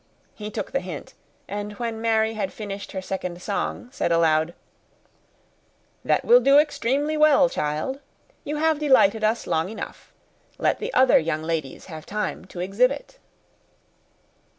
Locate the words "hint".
0.79-1.13